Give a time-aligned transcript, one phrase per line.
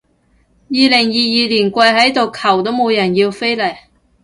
[0.03, 0.09] 二
[0.67, 3.77] 零二二年跪喺度求都冇人要飛嚟